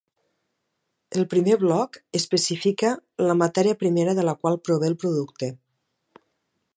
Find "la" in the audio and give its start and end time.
3.27-3.37, 4.31-4.37